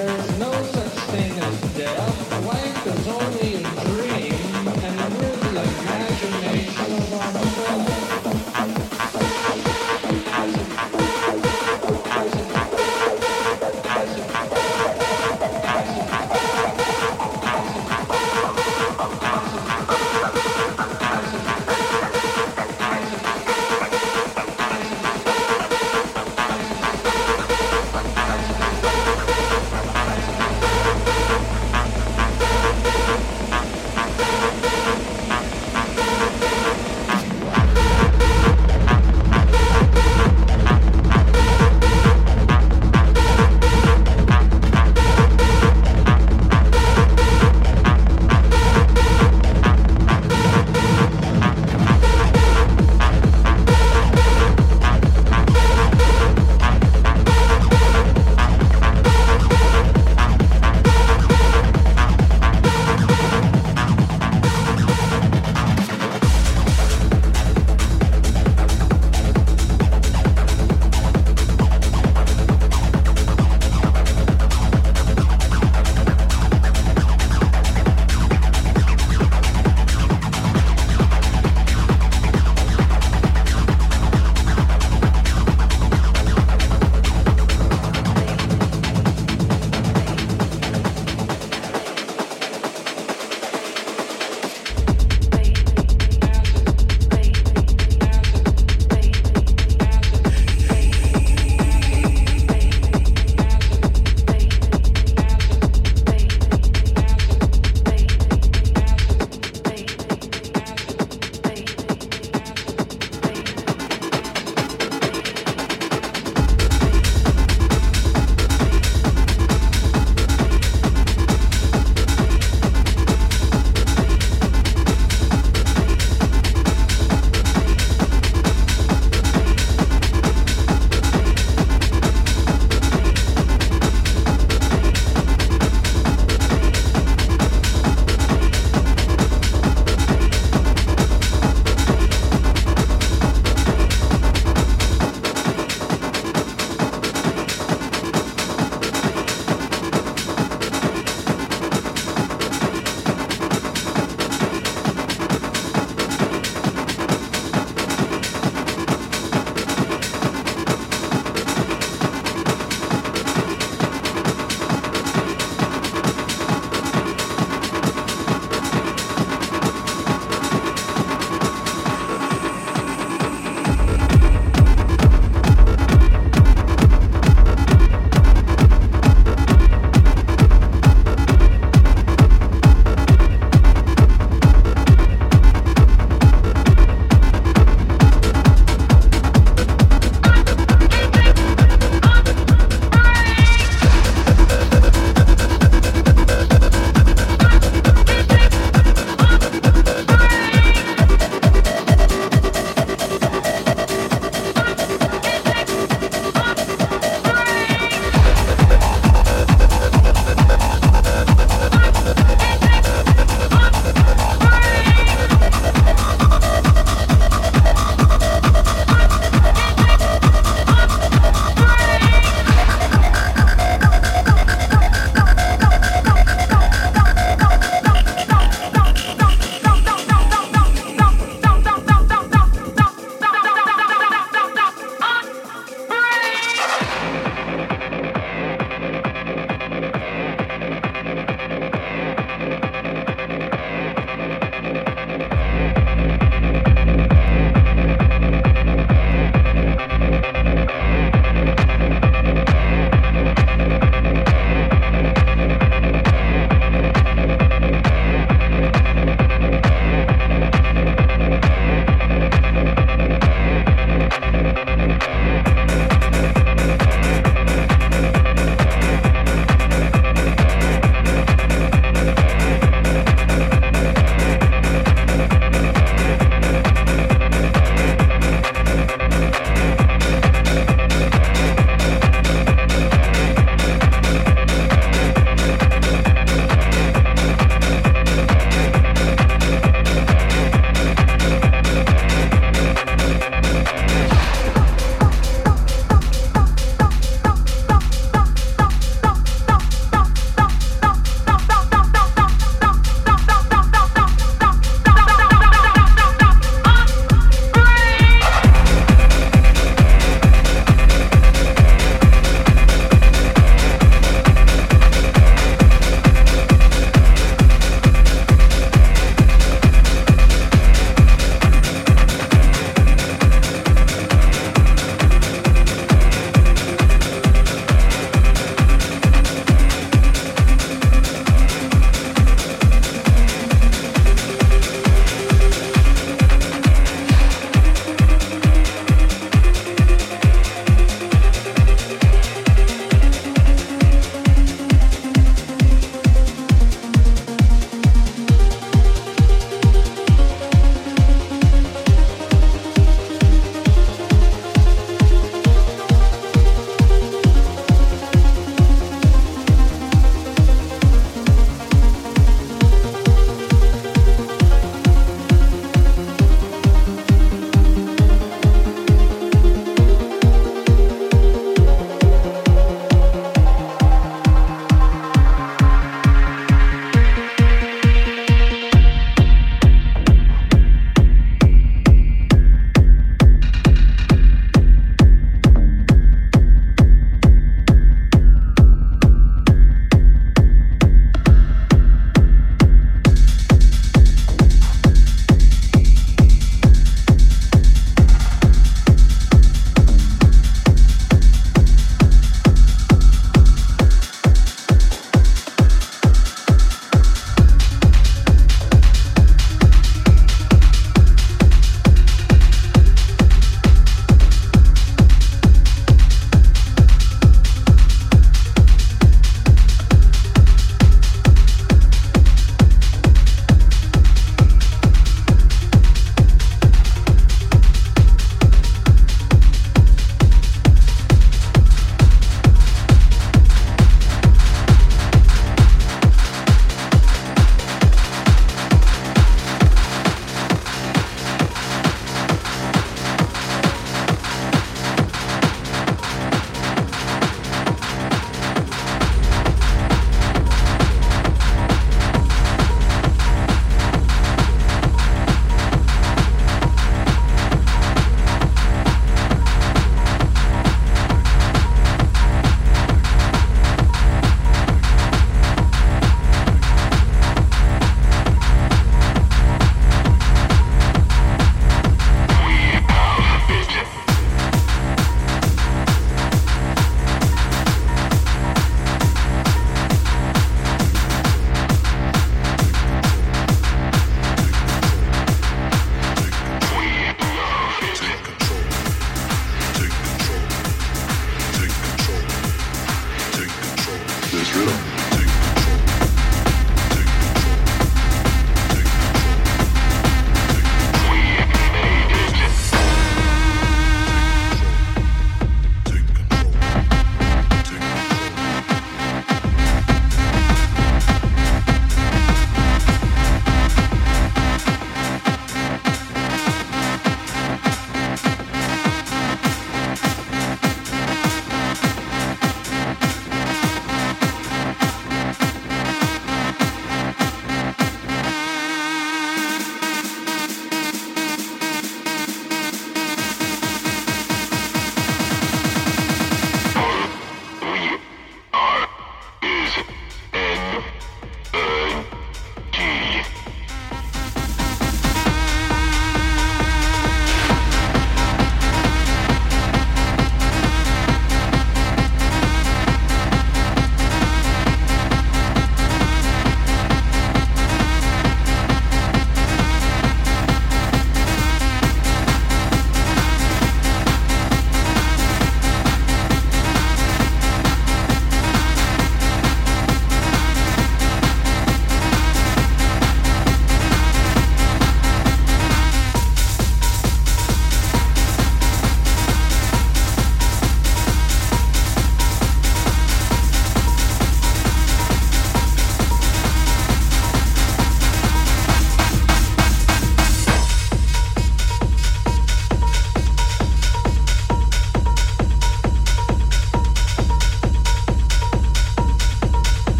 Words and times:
There 0.00 0.16
is 0.16 0.38
no 0.38 0.50
such 0.50 0.92
thing 1.12 1.32
as 1.32 1.60
death. 1.76 2.46
Life 2.46 2.86
is 2.86 3.08
only 3.08 3.39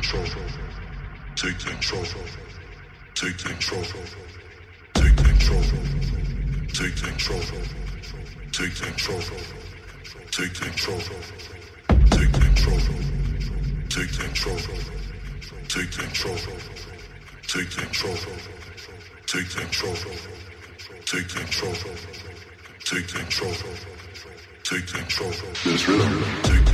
control. 0.00 0.24
Take 1.36 1.58
control. 1.58 2.04
Take 3.14 3.36
control. 3.38 3.84
Take 4.94 5.16
control. 5.16 5.62
Take 6.72 6.96
control. 6.96 7.42
Take 8.52 8.74
control. 8.76 9.20
Take 10.30 10.54
control. 10.54 11.00
Take 12.10 12.32
control. 12.32 12.80
Take 13.90 14.12
control. 14.12 14.12
Take 14.12 14.12
control. 14.12 14.76
Take 15.68 15.90
control. 15.90 16.38
Take 17.46 17.70
control. 17.70 18.16
Take 19.26 19.50
control. 19.50 20.06
Take 21.04 21.28
control. 21.28 21.74
Take 22.84 23.08
control. 23.08 23.54
Take 24.64 24.86
control. 24.86 25.32
Take 26.42 26.69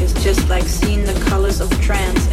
is 0.01 0.13
just 0.15 0.49
like 0.49 0.65
seeing 0.65 1.05
the 1.05 1.15
colors 1.29 1.61
of 1.61 1.71
trance. 1.81 2.30